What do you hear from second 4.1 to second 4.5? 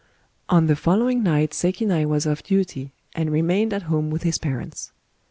his